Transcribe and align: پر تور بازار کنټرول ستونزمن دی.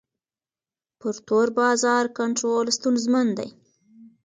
پر 0.99 1.15
تور 1.27 1.47
بازار 1.59 2.03
کنټرول 2.17 2.65
ستونزمن 2.77 3.27
دی. 3.37 3.49